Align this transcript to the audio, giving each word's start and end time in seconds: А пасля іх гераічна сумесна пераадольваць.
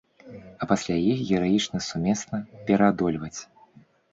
А 0.61 0.67
пасля 0.71 0.95
іх 1.11 1.21
гераічна 1.31 1.83
сумесна 1.89 2.41
пераадольваць. 2.71 3.39